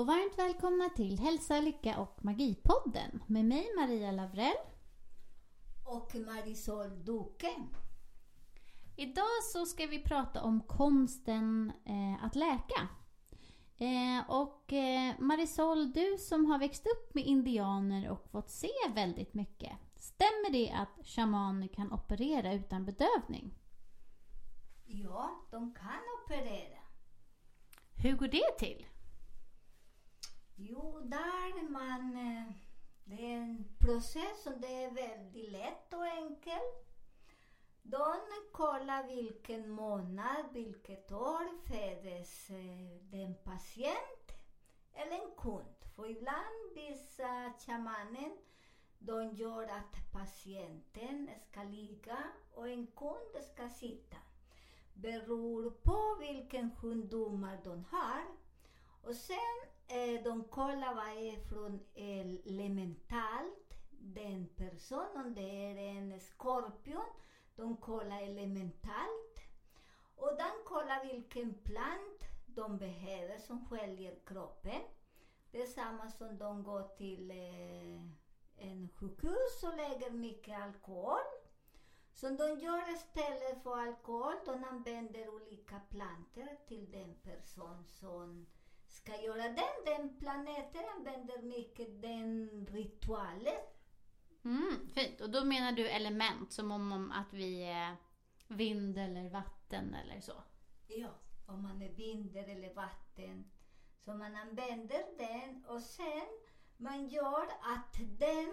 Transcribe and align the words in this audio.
Och 0.00 0.06
varmt 0.06 0.38
välkomna 0.38 0.88
till 0.88 1.18
Hälsa, 1.18 1.60
Lycka 1.60 1.98
och 1.98 2.24
Magipodden 2.24 3.22
med 3.26 3.44
mig 3.44 3.66
Maria 3.76 4.12
Lavrell. 4.12 4.56
och 5.86 6.14
Marisol 6.14 7.04
Duque. 7.04 7.54
Idag 8.96 9.44
så 9.52 9.66
ska 9.66 9.86
vi 9.86 10.02
prata 10.02 10.42
om 10.42 10.60
konsten 10.60 11.72
eh, 11.84 12.24
att 12.24 12.36
läka. 12.36 12.88
Eh, 13.78 14.30
och 14.30 14.72
eh, 14.72 15.14
Marisol, 15.18 15.92
du 15.92 16.16
som 16.18 16.46
har 16.46 16.58
växt 16.58 16.86
upp 16.86 17.14
med 17.14 17.24
indianer 17.24 18.10
och 18.10 18.28
fått 18.30 18.50
se 18.50 18.72
väldigt 18.94 19.34
mycket. 19.34 19.72
Stämmer 19.96 20.52
det 20.52 20.70
att 20.70 21.06
shamaner 21.06 21.68
kan 21.68 21.92
operera 21.92 22.52
utan 22.54 22.84
bedövning? 22.84 23.54
Ja, 24.86 25.46
de 25.50 25.74
kan 25.74 26.02
operera. 26.24 26.78
Hur 27.96 28.16
går 28.16 28.28
det 28.28 28.58
till? 28.58 28.86
Jo, 30.62 31.00
där 31.00 31.68
man... 31.68 32.16
Eh, 32.16 32.52
det 33.04 33.32
är 33.32 33.36
en 33.36 33.64
process 33.78 34.42
som 34.42 34.60
det 34.60 34.84
är 34.84 34.90
väldigt 34.90 35.50
lätt 35.50 35.92
och 35.92 36.06
enkel. 36.06 36.60
De 37.82 38.16
kollar 38.52 39.06
vilken 39.06 39.70
månad, 39.70 40.44
vilket 40.52 41.12
år 41.12 41.66
föddes 41.66 42.50
eh, 42.50 43.02
den 43.02 43.34
patient 43.34 44.32
eller 44.92 45.12
en 45.12 45.34
kund. 45.36 45.84
För 45.96 46.10
ibland 46.10 46.74
vissa 46.74 47.52
shamanen 47.66 48.36
de 48.98 49.34
gör 49.34 49.62
att 49.62 50.12
patienten 50.12 51.30
ska 51.50 51.62
ligga 51.62 52.18
och 52.54 52.68
en 52.68 52.86
kund 52.86 53.44
ska 53.52 53.68
sitta. 53.68 54.16
Beror 54.94 55.70
på 55.70 56.16
vilken 56.20 56.76
sjukdomar 56.76 57.60
de 57.64 57.84
har. 57.90 58.24
Och 59.02 59.16
sen 59.16 59.69
eh, 59.90 60.22
de 60.24 60.44
kollar 60.44 60.94
vad 60.94 61.08
är 61.08 61.40
från 61.48 61.80
elementalt 61.94 63.74
den 63.90 64.48
personen, 64.56 65.26
Om 65.26 65.34
det 65.34 65.66
är 65.66 65.76
en 65.76 66.20
skorpion, 66.20 67.06
de 67.56 67.76
kollar 67.76 68.22
elementalt. 68.22 69.40
Och 70.16 70.36
de 70.36 70.50
kollar 70.64 71.04
vilken 71.12 71.54
plant 71.54 72.24
de 72.46 72.78
behöver 72.78 73.38
som 73.38 73.66
sköljer 73.66 74.18
kroppen. 74.26 74.80
Det 75.50 75.62
är 75.62 75.66
samma 75.66 76.10
som 76.10 76.38
de 76.38 76.62
går 76.62 76.82
till 76.96 77.30
eh, 77.30 78.00
en 78.56 78.88
sjukhus 78.88 79.62
och 79.62 79.76
lägger 79.76 80.10
mycket 80.10 80.62
alkohol. 80.62 81.20
Så 82.12 82.28
de 82.28 82.58
gör 82.60 82.92
istället 82.94 83.62
för 83.62 83.76
alkohol, 83.76 84.34
de 84.44 84.64
använder 84.64 85.28
olika 85.28 85.80
planter 85.80 86.58
till 86.68 86.90
den 86.90 87.14
person 87.14 87.84
som 87.86 88.46
ska 88.90 89.22
göra 89.22 89.42
den. 89.42 89.84
Den 89.84 90.18
planeten 90.18 90.82
använder 90.96 91.42
mycket 91.42 92.02
den 92.02 92.66
ritualen. 92.70 93.60
Mm, 94.44 94.88
fint. 94.94 95.20
Och 95.20 95.30
då 95.30 95.44
menar 95.44 95.72
du 95.72 95.88
element 95.88 96.52
som 96.52 96.70
om, 96.70 96.92
om 96.92 97.12
att 97.12 97.32
vi 97.32 97.62
är 97.62 97.96
vind 98.48 98.98
eller 98.98 99.28
vatten 99.28 99.94
eller 99.94 100.20
så? 100.20 100.42
Ja, 100.86 101.14
om 101.46 101.62
man 101.62 101.82
är 101.82 101.88
vind 101.88 102.36
eller 102.36 102.74
vatten. 102.74 103.50
Så 104.04 104.14
man 104.14 104.36
använder 104.36 105.04
den 105.18 105.64
och 105.64 105.80
sen 105.80 106.28
man 106.76 107.08
gör 107.08 107.42
att 107.62 107.96
den, 108.18 108.52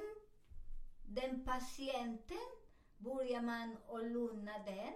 den 1.05 1.45
patienten 1.45 2.47
börjar 2.97 3.41
man 3.41 3.77
att 3.87 4.03
lugna 4.03 4.59
den. 4.59 4.93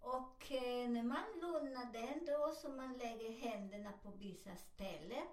Och 0.00 0.52
eh, 0.52 0.88
när 0.88 1.02
man 1.02 1.24
lugnar 1.40 1.92
den 1.92 2.26
då 2.26 2.54
så 2.54 2.68
man 2.68 2.98
lägger 2.98 3.32
händerna 3.32 3.92
på 4.02 4.10
vissa 4.10 4.56
ställen. 4.56 5.26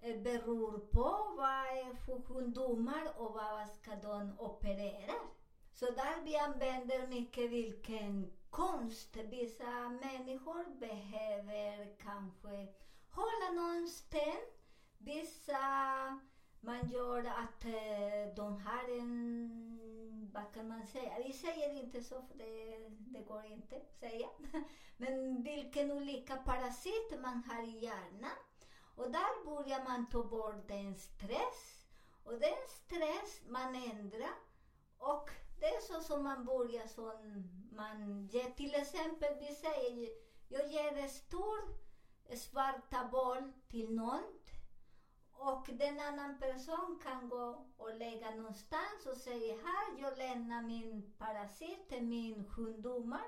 Eh, 0.00 0.20
beror 0.22 0.78
på 0.78 1.34
vad 1.36 1.66
är 1.66 1.94
för 1.94 2.22
sjukdomar 2.22 3.12
och 3.16 3.32
vad 3.32 3.68
ska 3.68 3.96
de 3.96 4.40
operera. 4.40 5.14
Så 5.72 5.84
där 5.86 6.22
vi 6.24 6.36
använder 6.36 7.06
mycket 7.06 7.50
vilken 7.50 8.32
konst. 8.50 9.16
Vissa 9.16 9.88
människor 9.88 10.78
behöver 10.78 11.96
kanske 11.98 12.66
hålla 13.10 13.62
någon 13.62 13.88
sten. 13.88 14.40
Vissa 14.98 15.60
man 16.60 16.88
gör 16.88 17.24
att 17.24 17.64
eh, 17.64 18.34
de 18.36 18.60
har 18.60 18.98
en, 18.98 19.89
vad 20.32 20.54
kan 20.54 20.68
man 20.68 20.86
säga, 20.86 21.18
vi 21.26 21.32
säger 21.32 21.72
inte 21.72 22.02
så 22.02 22.22
för 22.22 22.34
det, 22.34 22.78
det 22.88 23.22
går 23.22 23.44
inte 23.44 23.76
att 23.76 23.92
säga. 24.00 24.28
Men 24.96 25.42
vilken 25.42 25.90
olika 25.90 26.36
parasit 26.36 27.20
man 27.22 27.42
har 27.44 27.62
i 27.62 27.78
hjärnan. 27.84 28.36
Och 28.96 29.10
där 29.10 29.44
börjar 29.44 29.84
man 29.84 30.10
ta 30.10 30.24
bort 30.24 30.68
den 30.68 30.94
stress. 30.94 31.86
Och 32.24 32.32
den 32.32 32.68
stress 32.68 33.40
man 33.46 33.74
ändrar. 33.74 34.34
Och 34.98 35.30
det 35.60 35.66
är 35.66 35.80
så 35.80 36.00
som 36.00 36.24
man 36.24 36.44
börjar 36.44 36.86
som 36.86 37.44
man 37.72 38.26
ger, 38.26 38.50
till 38.50 38.74
exempel 38.74 39.34
vi 39.40 39.54
säger, 39.54 40.08
jag 40.48 40.72
ger 40.72 40.96
en 40.96 41.08
stor 41.08 41.80
svarta 42.36 43.08
boll 43.12 43.52
till 43.68 43.94
någon 43.94 44.24
och 45.40 45.68
den 45.72 46.00
annan 46.00 46.38
person 46.38 47.00
kan 47.02 47.28
gå 47.28 47.66
och 47.76 47.94
lägga 47.98 48.30
någonstans 48.30 49.06
och 49.06 49.16
säga 49.16 49.54
här, 49.54 50.00
jag 50.02 50.18
lämnar 50.18 50.62
min 50.62 51.12
parasit, 51.18 52.02
min 52.02 52.44
sjukdomar. 52.44 53.24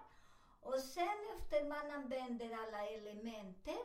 Och 0.61 0.79
sen 0.79 1.19
efter 1.39 1.69
man 1.69 1.91
använder 1.91 2.53
alla 2.53 2.87
elementer, 2.87 3.79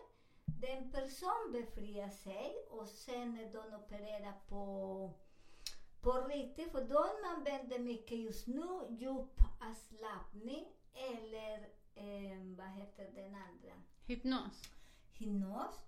den 0.46 0.92
person 0.92 1.52
befriar 1.52 2.10
sig 2.10 2.68
och 2.70 2.88
sen 2.88 3.36
när 3.36 3.54
de 3.54 3.76
opererar 3.76 4.34
på, 4.48 5.14
på 6.02 6.12
riktigt, 6.12 6.72
för 6.72 6.86
de 6.86 7.08
använder 7.36 7.80
mycket 7.80 8.18
just 8.18 8.48
nu 8.48 8.68
djup 8.90 9.42
avslappning 9.70 10.66
eller 10.94 11.58
eh, 11.96 12.58
vad 12.58 12.68
heter 12.68 13.12
den 13.16 13.36
andra? 13.36 13.74
Hypnos? 14.06 14.78
hypnos 15.14 15.87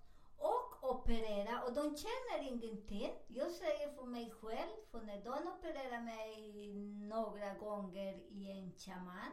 operera 0.82 1.62
och 1.62 1.72
de 1.72 1.96
känner 1.96 2.48
ingenting. 2.52 3.12
Jag 3.28 3.50
säger 3.50 3.92
för 3.92 4.04
mig 4.04 4.30
själv, 4.30 4.76
för 4.90 5.00
när 5.00 5.24
de 5.24 5.48
opererar 5.48 6.00
mig 6.00 6.74
några 7.08 7.54
gånger 7.54 8.14
i 8.14 8.50
en 8.50 8.72
shaman 8.72 9.32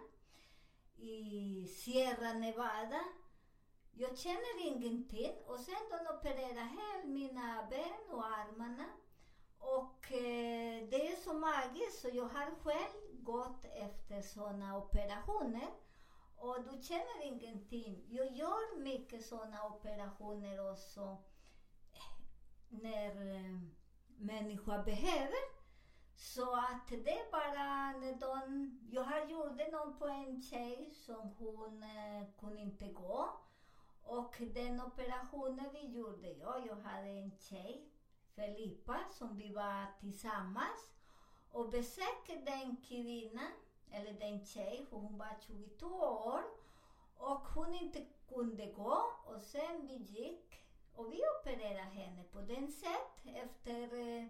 i 0.97 1.67
Sierra 1.67 2.33
Nevada, 2.33 3.03
jag 3.91 4.17
känner 4.17 4.67
ingenting 4.67 5.33
och 5.45 5.59
sen 5.59 5.75
de 5.89 6.15
opererar 6.15 6.65
hela 6.65 7.05
mina 7.05 7.67
ben 7.69 8.15
och 8.15 8.25
armarna. 8.25 8.85
Och 9.59 10.11
eh, 10.11 10.87
det 10.89 11.11
är 11.11 11.15
så 11.15 11.33
magiskt 11.33 12.01
så 12.01 12.09
jag 12.13 12.23
har 12.23 12.55
själv 12.63 13.23
gått 13.23 13.65
efter 13.65 14.21
sådana 14.21 14.77
operationer. 14.77 15.69
Och 16.37 16.63
du 16.63 16.83
känner 16.83 17.23
ingenting. 17.23 18.05
Jag 18.09 18.31
gör 18.31 18.79
mycket 18.79 19.25
sådana 19.25 19.65
operationer 19.65 20.71
också 20.71 21.17
när 22.69 23.35
eh, 23.35 23.59
människor 24.17 24.83
behöver. 24.83 25.57
Så 26.15 26.55
att 26.55 26.87
det 26.89 27.19
är 27.19 27.31
bara 27.31 27.91
när 27.99 28.19
de... 28.19 28.71
Jag 28.91 29.03
har 29.03 29.25
gjort 29.25 29.71
någon 29.71 29.97
på 29.97 30.07
en 30.07 30.41
tjej 30.41 30.91
som 30.93 31.29
hon 31.37 31.83
eh, 31.83 32.27
kunde 32.39 32.61
inte 32.61 32.87
gå. 32.87 33.29
Och 34.03 34.35
den 34.53 34.81
operationen 34.81 35.69
vi 35.73 35.87
gjorde, 35.87 36.31
ja, 36.31 36.59
jag 36.67 36.75
hade 36.75 37.07
en 37.07 37.31
tjej, 37.37 37.89
Filippa, 38.35 38.99
som 39.11 39.37
vi 39.37 39.53
var 39.53 39.99
tillsammans 39.99 40.93
och 41.51 41.69
besökte 41.69 42.35
den 42.35 42.77
kvinnan 42.77 43.51
eller 43.91 44.13
den 44.13 44.45
tjej, 44.45 44.85
för 44.89 44.97
hon 44.97 45.17
var 45.17 45.37
22 45.47 45.87
år 46.25 46.41
och 47.17 47.47
hon 47.47 47.73
inte 47.73 48.05
kunde 48.27 48.65
gå 48.65 49.03
och 49.25 49.41
sen 49.41 49.87
vi 49.87 49.95
gick 49.95 50.66
och 50.97 51.13
vi 51.13 51.21
opererade 51.39 51.95
henne 51.99 52.23
på 52.23 52.41
den 52.41 52.71
sätt. 52.71 53.35
Efter 53.35 53.81
eh, 53.81 54.25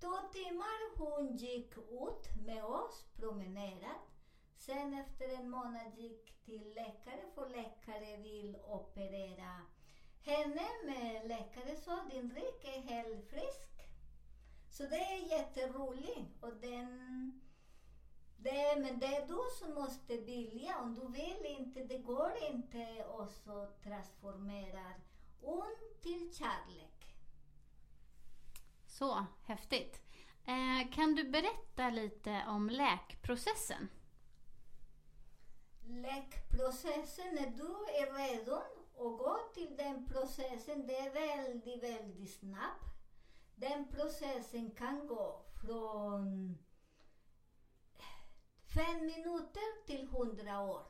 två 0.00 0.16
timmar 0.32 0.98
hon 0.98 1.36
gick 1.36 1.78
ut 1.78 2.46
med 2.46 2.64
oss, 2.64 3.06
promenerat. 3.16 4.10
Sen 4.56 4.94
efter 4.94 5.28
en 5.28 5.50
månad 5.50 5.94
gick 5.96 6.42
till 6.44 6.74
läkare 6.74 7.24
för 7.34 7.48
läkare 7.48 8.16
vill 8.16 8.56
operera 8.56 9.66
henne. 10.22 10.68
Men 10.84 11.28
läkare 11.28 11.76
sa 11.76 12.04
din 12.10 12.30
rygg 12.30 12.74
är 12.74 12.80
helt 12.80 13.30
frisk. 13.30 13.70
Så 14.70 14.82
det 14.82 14.96
är 14.96 15.38
jätteroligt. 15.38 16.42
Och 16.42 16.56
den, 16.56 17.40
det, 18.36 18.76
men 18.76 18.98
det 18.98 19.06
är 19.06 19.26
du 19.26 19.40
som 19.58 19.74
måste 19.74 20.16
vilja. 20.16 20.80
Om 20.80 20.94
du 20.94 21.08
vill 21.08 21.46
inte, 21.46 21.84
det 21.84 21.98
går 21.98 22.32
inte 22.50 23.04
och 23.04 23.30
så 23.30 23.66
transformerar 23.82 25.09
ont 25.42 26.02
till 26.02 26.34
kärlek. 26.34 27.14
Så 28.86 29.26
häftigt. 29.44 30.00
Eh, 30.44 30.92
kan 30.92 31.14
du 31.14 31.24
berätta 31.30 31.90
lite 31.90 32.44
om 32.48 32.70
läkprocessen? 32.70 33.88
Läkprocessen, 35.86 37.34
när 37.34 37.50
du 37.50 37.72
är 37.72 38.12
redo 38.18 38.54
att 38.54 39.18
gå 39.18 39.38
till 39.54 39.76
den 39.76 40.06
processen, 40.06 40.86
det 40.86 40.96
är 40.96 41.12
väldigt, 41.12 41.82
väldigt 41.82 42.34
snabbt. 42.34 42.90
Den 43.54 43.88
processen 43.88 44.70
kan 44.70 45.06
gå 45.06 45.42
från 45.60 46.58
fem 48.74 49.06
minuter 49.06 49.86
till 49.86 50.08
hundra 50.08 50.60
år. 50.60 50.89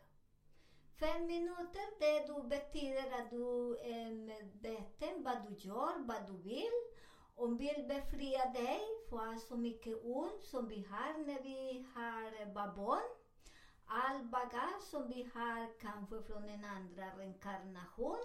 Fem 1.00 1.26
minuter, 1.26 1.86
det 1.98 2.26
du 2.26 2.42
betyder 2.48 3.20
att 3.20 3.30
du 3.30 3.78
är 3.78 4.10
medveten 4.10 5.22
vad 5.22 5.42
du 5.46 5.68
gör, 5.68 6.06
vad 6.06 6.26
du 6.26 6.36
vill. 6.42 6.80
Om 7.34 7.56
vill 7.56 7.84
befria 7.88 8.44
dig 8.52 8.80
från 9.08 9.40
så 9.40 9.56
mycket 9.56 9.98
ont 10.02 10.44
som 10.44 10.68
vi 10.68 10.86
har 10.90 11.24
när 11.26 11.42
vi 11.42 11.86
har 11.94 12.42
eh, 12.42 12.74
barn. 12.74 13.10
All 13.86 14.24
bagage 14.24 14.82
som 14.82 15.08
vi 15.08 15.30
har 15.34 15.80
kanske 15.80 16.22
från 16.22 16.48
en 16.48 16.64
andra 16.64 17.16
reinkarnation. 17.16 18.24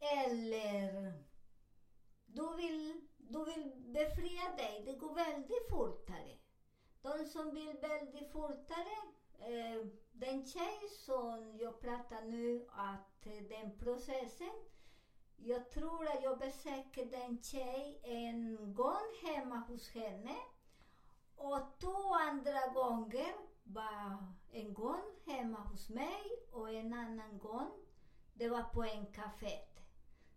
Eller 0.00 1.12
du 2.26 2.56
vill, 2.56 3.08
du 3.16 3.44
vill 3.44 3.72
befria 3.76 4.56
dig, 4.56 4.82
det 4.86 4.92
går 4.92 5.14
väldigt 5.14 5.68
fortare. 5.70 6.38
De 7.02 7.26
som 7.26 7.54
vill 7.54 7.76
väldigt 7.80 8.32
fortare, 8.32 8.96
eh, 9.38 9.86
den 10.32 10.46
tjej 10.46 10.88
som 10.90 11.58
jag 11.60 11.80
pratar 11.80 12.22
nu, 12.22 12.66
att 12.68 13.26
eh, 13.26 13.42
den 13.48 13.78
processen, 13.78 14.52
jag 15.36 15.70
tror 15.70 16.06
att 16.06 16.22
jag 16.22 16.38
besökte 16.38 17.04
den 17.04 17.42
tjej 17.42 18.00
en 18.02 18.74
gång 18.74 19.06
hemma 19.24 19.56
hos 19.56 19.90
henne. 19.90 20.36
Och 21.36 21.60
två 21.80 22.14
andra 22.30 22.66
gånger 22.74 23.34
var 23.64 24.26
en 24.52 24.74
gång 24.74 25.02
hemma 25.26 25.58
hos 25.58 25.88
mig 25.88 26.22
och 26.52 26.70
en 26.70 26.92
annan 26.92 27.38
gång 27.38 27.70
det 28.34 28.48
var 28.48 28.62
på 28.62 28.82
en 28.82 29.06
kafé. 29.06 29.58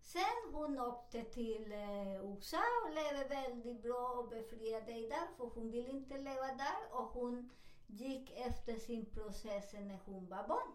Sen 0.01 0.53
hon 0.53 0.79
åkte 0.79 1.23
till 1.23 1.71
eh, 1.71 2.15
USA 2.15 2.63
och 2.85 2.93
levde 2.93 3.35
väldigt 3.35 3.81
bra 3.81 4.09
och 4.09 4.29
befriade 4.29 4.85
sig 4.85 5.09
där 5.09 5.27
för 5.37 5.45
hon 5.55 5.71
ville 5.71 5.89
inte 5.89 6.17
leva 6.17 6.47
där. 6.47 6.91
Och 6.91 7.07
hon 7.07 7.49
gick 7.87 8.31
efter 8.31 8.79
sin 8.79 9.05
process 9.05 9.73
när 9.73 9.99
hon 10.05 10.27
var 10.29 10.47
barn. 10.47 10.71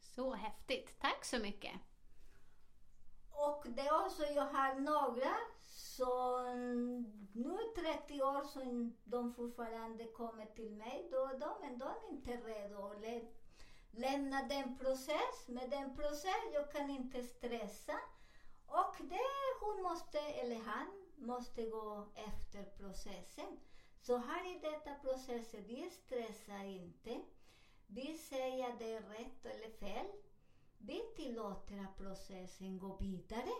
Så 0.00 0.34
häftigt. 0.34 1.00
Tack 1.00 1.24
så 1.24 1.38
mycket. 1.38 1.72
Och 3.30 3.64
det 3.68 3.80
är 3.80 4.06
också, 4.06 4.22
jag 4.24 4.46
har 4.46 4.74
några 4.74 5.36
som 5.60 6.44
nu 7.32 7.58
30 7.76 8.22
år 8.22 8.42
som 8.42 8.96
de 9.04 9.34
fortfarande 9.34 10.04
kommer 10.04 10.46
till 10.46 10.70
mig 10.70 11.08
då 11.10 11.18
och 11.18 11.38
då, 11.38 11.58
men 11.60 11.78
de 11.78 11.88
är 11.88 12.10
inte 12.10 12.30
redo 12.30 12.86
att 12.86 13.00
lä 13.00 13.20
lämna 13.90 14.42
den 14.42 14.78
process. 14.78 15.48
Med 15.48 15.70
den 15.70 15.96
process, 15.96 16.44
jag 16.52 16.72
kan 16.72 16.90
inte 16.90 17.22
stressa. 17.22 17.98
Och 18.66 18.96
det 18.98 19.30
hon 19.60 19.82
måste, 19.82 20.18
eller 20.18 20.56
han, 20.56 20.86
måste 21.16 21.62
gå 21.62 22.08
efter 22.14 22.64
processen. 22.64 23.60
Så 24.00 24.16
här 24.16 24.56
i 24.56 24.58
detta 24.58 24.94
process, 24.94 25.54
vi 25.54 25.90
stressar 25.90 26.64
inte. 26.64 27.20
Vi 27.86 28.18
säger 28.18 28.68
uh, 28.68 28.78
det 28.78 28.92
är 28.92 29.02
rätt 29.02 29.46
eller 29.46 29.70
fel. 29.70 30.06
Vi 30.78 31.00
tillåter 31.16 31.78
att 31.78 31.96
processen 31.96 32.78
går 32.78 32.98
vidare. 32.98 33.50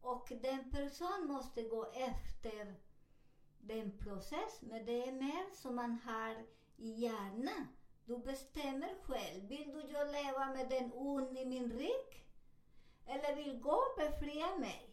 Och 0.00 0.32
den 0.42 0.70
person 0.70 1.26
måste 1.26 1.62
gå 1.62 1.86
efter 1.94 2.76
den 3.58 3.98
process, 3.98 4.62
men 4.62 4.86
det 4.86 5.08
är 5.08 5.12
mer 5.12 5.54
som 5.54 5.74
man 5.74 5.98
har 6.04 6.44
i 6.76 6.90
hjärnan. 6.90 7.68
Du 8.04 8.18
bestämmer 8.18 8.94
själv. 9.02 9.48
Vill 9.48 9.72
du 9.72 9.92
jag 9.92 10.12
leva 10.12 10.46
med 10.46 10.68
den 10.68 10.92
ond 10.94 11.38
i 11.38 11.44
min 11.44 11.72
rygg? 11.72 12.26
Eller 13.06 13.36
vill 13.36 13.60
gå 13.60 13.72
och 13.72 13.96
befria 13.96 14.56
mig? 14.56 14.89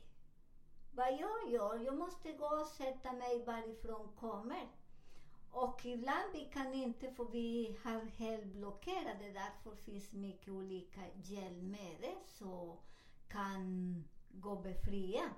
Vad 0.98 1.12
jag 1.12 1.52
gör? 1.52 1.86
Jag 1.86 1.98
måste 1.98 2.32
gå 2.32 2.46
och 2.46 2.68
sätta 2.68 3.14
mig 3.14 3.46
varifrån 3.46 4.10
kommer. 4.20 4.68
Och 5.52 5.86
ibland 5.86 6.34
vi 6.34 6.46
kan 6.54 6.74
inte, 6.74 7.12
för 7.12 7.26
vi 7.26 7.78
har 7.84 8.02
helt 8.02 8.46
blockerade, 8.46 9.32
därför 9.32 9.76
finns 9.76 10.12
mycket 10.12 10.50
olika 10.50 11.02
hjälpmedel 11.16 12.16
som 12.26 12.78
kan 13.28 14.04
gå 14.30 14.56
befria. 14.56 15.32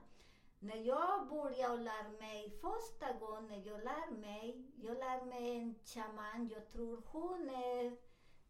När 0.60 0.76
jag 0.76 1.28
började 1.30 1.78
lära 1.84 2.10
mig 2.10 2.60
första 2.62 3.12
gången 3.12 3.64
jag 3.64 3.84
lär 3.84 4.12
mig, 4.12 4.72
jag 4.76 4.98
lär 4.98 5.26
mig 5.26 5.56
en 5.58 5.76
shaman, 5.86 6.48
jag 6.48 6.70
tror 6.70 7.02
hon 7.06 7.50
är 7.50 7.98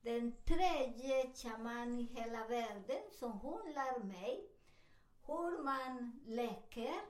den 0.01 0.31
tredje 0.45 1.33
shaman 1.33 1.99
i 1.99 2.03
hela 2.03 2.43
världen, 2.43 3.01
som 3.11 3.39
hon 3.39 3.73
lär 3.73 3.99
mig 3.99 4.48
hur 5.29 5.63
man 5.63 6.21
läker. 6.25 7.01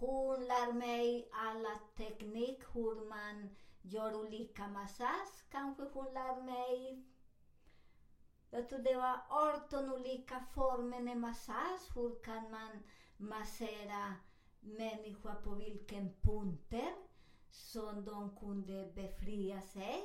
Hon 0.00 0.44
lär 0.44 0.72
mig 0.72 1.30
alla 1.32 1.78
teknik, 1.96 2.62
hur 2.74 3.08
man 3.08 3.50
gör 3.82 4.14
olika 4.14 4.68
massage. 4.68 5.50
Kanske 5.50 5.82
hon 5.82 6.14
lär 6.14 6.42
mig 6.42 7.04
jag 8.54 8.68
tror 8.68 8.78
det 8.78 8.96
var 8.96 9.20
18 9.28 9.92
olika 9.92 10.40
former 10.54 11.10
av 11.10 11.16
massage. 11.16 11.94
Hur 11.94 12.22
kan 12.24 12.50
man 12.50 12.82
massera 13.16 14.14
människor 14.60 15.34
på 15.34 15.54
vilken 15.54 16.10
punkter 16.20 16.94
som 17.50 18.04
de 18.04 18.36
kunde 18.36 18.92
befria 18.94 19.60
sig. 19.60 20.04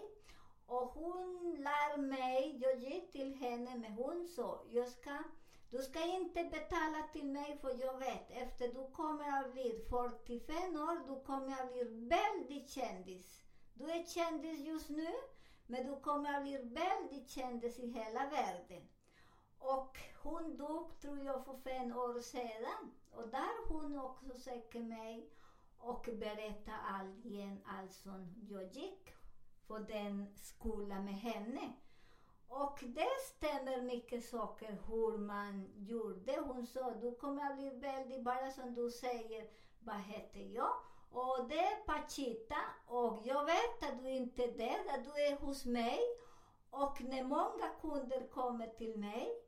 Och 0.66 0.88
hon 0.88 1.56
lär 1.58 1.98
mig, 1.98 2.58
jag 2.62 2.80
gick 2.80 3.12
till 3.12 3.36
henne, 3.36 3.76
men 3.76 3.94
hon 3.94 4.28
sa, 4.36 4.64
jag 4.72 4.88
ska, 4.88 5.24
du 5.70 5.78
ska 5.78 6.06
inte 6.06 6.44
betala 6.44 7.08
till 7.14 7.26
mig 7.26 7.58
för 7.62 7.82
jag 7.82 8.00
vet, 8.00 8.32
efter 8.32 8.68
du 8.68 8.92
kommer 8.92 9.40
att 9.40 9.54
bli 9.54 9.86
45 9.90 10.56
år, 10.76 11.08
du 11.08 11.26
kommer 11.26 11.52
att 11.52 11.74
bli 11.74 11.84
väldigt 11.84 12.70
kändis. 12.70 13.44
Du 13.74 13.92
är 13.92 14.06
kändis 14.06 14.60
just 14.60 14.90
nu, 14.90 15.14
men 15.66 15.86
du 15.86 16.00
kommer 16.00 16.34
att 16.34 16.44
bli 16.44 16.58
väldigt 16.58 17.30
kändis 17.30 17.80
i 17.80 17.88
hela 17.88 18.30
världen. 18.30 18.88
Och 19.60 19.98
hon 20.24 20.58
dog, 20.58 21.00
tror 21.00 21.20
jag, 21.20 21.46
för 21.46 21.58
fem 21.58 21.98
år 21.98 22.20
sedan. 22.20 22.92
Och 23.12 23.28
där 23.28 23.68
hon 23.68 23.98
också 23.98 24.38
söker 24.38 24.80
mig 24.80 25.30
och 25.78 26.10
berättar 26.14 26.80
allt 26.88 27.26
igen, 27.26 27.64
allt 27.66 27.94
som 27.94 28.46
jag 28.50 28.64
gick 28.64 29.14
på 29.68 29.78
den 29.78 30.36
skolan 30.36 31.06
med 31.06 31.20
henne. 31.20 31.74
Och 32.48 32.80
det 32.82 33.10
stämmer 33.36 33.82
mycket 33.82 34.26
saker 34.26 34.78
hur 34.88 35.18
man 35.18 35.66
gjorde. 35.76 36.40
Hon 36.40 36.68
sa, 36.68 36.92
du 36.92 37.16
kommer 37.16 37.52
att 37.52 37.58
bli 37.58 37.70
väldigt, 37.70 38.24
bara 38.24 38.52
som 38.52 38.74
du 38.74 38.92
säger, 38.92 39.50
vad 39.80 40.02
heter 40.02 40.40
jag? 40.40 40.74
Och 41.12 41.50
det 41.50 41.60
är 41.60 41.86
Pachita 41.86 42.62
och 42.88 43.20
jag 43.24 43.46
vet 43.46 43.84
att 43.84 44.04
du 44.04 44.10
inte 44.10 44.44
är 44.44 44.58
där, 44.58 44.94
att 44.94 45.04
du 45.04 45.22
är 45.24 45.36
hos 45.36 45.66
mig. 45.66 46.00
Och 46.70 47.02
när 47.02 47.24
många 47.24 47.70
kunder 47.82 48.28
kommer 48.28 48.68
till 48.68 49.00
mig, 49.00 49.44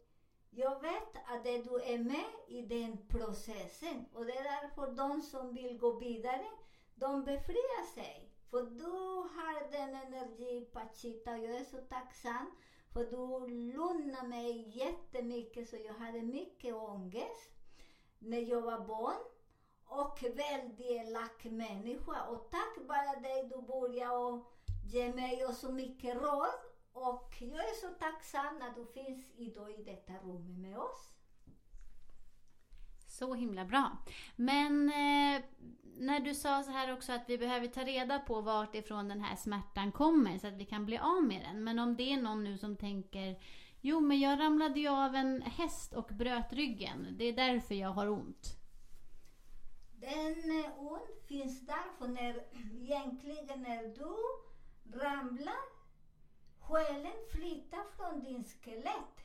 jag 0.50 0.82
vet 0.82 1.16
att 1.26 1.44
du 1.44 1.82
är 1.84 1.98
med 1.98 2.32
i 2.48 2.62
den 2.62 2.98
processen. 3.08 4.06
Och 4.14 4.26
det 4.26 4.38
är 4.38 4.44
därför 4.44 4.92
de 4.92 5.22
som 5.22 5.54
vill 5.54 5.78
gå 5.78 5.92
vidare, 5.92 6.46
de 6.96 7.24
befriar 7.24 7.86
sig. 7.94 8.32
För 8.50 8.62
du 8.62 8.92
har 9.36 9.72
den 9.72 9.96
energi, 9.96 10.70
Pachita, 10.74 11.32
och 11.32 11.38
jag 11.38 11.56
är 11.56 11.64
så 11.64 11.78
tacksam. 11.78 12.52
För 12.94 13.04
du 13.04 13.48
lugnade 13.74 14.28
mig 14.28 14.78
jättemycket, 14.78 15.70
så 15.70 15.76
jag 15.86 15.94
hade 15.94 16.22
mycket 16.22 16.74
ångest 16.74 17.52
när 18.20 18.40
jag 18.40 18.62
var 18.62 18.86
barn 18.86 19.20
och 19.86 20.24
väldigt 20.24 20.80
elak 20.80 21.44
människa. 21.44 22.26
Och 22.26 22.52
tack 22.52 22.88
vare 22.88 23.20
dig 23.20 23.50
du 23.50 23.62
började 23.62 24.42
ge 24.86 25.14
mig 25.14 25.54
så 25.54 25.72
mycket 25.72 26.16
råd. 26.16 26.50
Och 26.94 27.36
jag 27.40 27.70
är 27.70 27.82
så 27.82 27.88
tacksam 27.88 28.62
att 28.62 28.76
du 28.76 28.86
finns 28.86 29.32
idag 29.36 29.72
i 29.72 29.84
detta 29.84 30.14
rum 30.14 30.62
med 30.62 30.78
oss. 30.78 31.14
Så 33.08 33.34
himla 33.34 33.66
bra. 33.66 33.98
Men 34.36 34.90
eh, 34.90 35.39
när 36.20 36.26
du 36.26 36.36
sa 36.36 36.64
så 36.64 36.72
här 36.72 36.94
också 36.94 37.12
att 37.12 37.24
vi 37.30 37.38
behöver 37.38 37.68
ta 37.68 37.84
reda 37.84 38.20
på 38.20 38.42
vart 38.42 38.76
ifrån 38.76 39.08
den 39.08 39.22
här 39.22 39.36
smärtan 39.36 39.92
kommer 39.92 40.38
så 40.38 40.48
att 40.48 40.54
vi 40.54 40.66
kan 40.66 40.86
bli 40.86 40.98
av 40.98 41.24
med 41.24 41.42
den. 41.42 41.64
Men 41.64 41.80
om 41.80 41.96
det 41.96 42.14
är 42.14 42.22
någon 42.22 42.44
nu 42.44 42.58
som 42.58 42.76
tänker 42.76 43.40
Jo, 43.82 44.00
men 44.00 44.20
jag 44.20 44.40
ramlade 44.40 44.80
ju 44.80 44.88
av 44.88 45.16
en 45.16 45.42
häst 45.42 45.94
och 45.94 46.10
bröt 46.12 46.54
ryggen. 46.54 47.08
Det 47.18 47.26
är 47.26 47.34
därför 47.34 47.76
jag 47.76 47.90
har 47.90 48.10
ont. 48.10 48.56
Den 50.00 50.60
eh, 50.60 50.80
ont 50.80 51.28
finns 51.28 51.68
där 51.68 51.98
för 51.98 52.08
när 52.08 52.34
egentligen 52.82 53.62
när 53.62 53.84
du 53.84 54.16
ramlar, 55.00 55.64
själen 56.60 57.18
flyttar 57.32 57.84
från 57.98 58.24
din 58.24 58.44
skelett. 58.44 59.20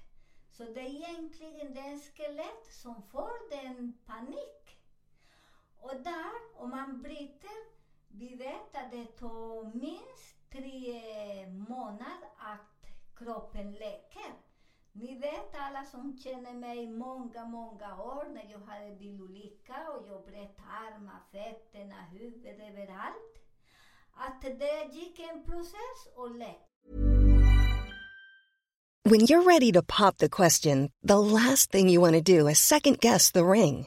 Så 0.50 0.64
det 0.64 0.80
är 0.80 0.94
egentligen 0.94 1.74
det 1.74 2.00
skelett 2.16 2.66
som 2.70 3.02
får 3.02 3.50
den 3.50 3.98
panik. 4.06 4.83
Och 5.84 6.02
där, 6.02 6.62
om 6.62 6.70
man 6.70 7.02
bryter, 7.02 7.58
vi 8.08 8.34
vet 8.34 8.76
att 8.76 8.90
det 8.90 9.04
tar 9.04 9.64
minst 9.74 10.50
tre 10.52 11.46
månader 11.46 12.30
att 12.38 12.86
kroppen 13.16 13.72
läker. 13.72 14.32
Ni 14.92 15.18
vet 15.18 15.54
alla 15.54 15.84
som 15.84 16.18
känner 16.18 16.54
mig 16.54 16.86
många, 16.86 17.44
många 17.44 18.02
år 18.02 18.24
när 18.34 18.50
jag 18.50 18.58
hade 18.58 18.96
bilolycka 18.96 19.76
och 19.94 20.08
jag 20.08 20.24
bröt 20.24 20.58
armar, 20.82 21.20
fötterna, 21.32 22.02
huvudet, 22.12 22.58
överallt. 22.70 23.34
Att 24.14 24.42
det 24.42 24.94
gick 24.94 25.18
en 25.18 25.44
process 25.44 25.98
och 26.16 26.30
läkte. 26.36 26.74
When 29.06 29.20
you're 29.20 29.44
ready 29.44 29.72
to 29.72 29.82
pop 29.82 30.16
the 30.16 30.28
question, 30.28 30.90
the 31.08 31.18
last 31.18 31.70
thing 31.70 31.90
you 31.90 32.00
want 32.00 32.26
to 32.26 32.38
do 32.38 32.48
is 32.48 32.58
second 32.58 33.00
guess 33.00 33.32
the 33.32 33.42
ring. 33.42 33.86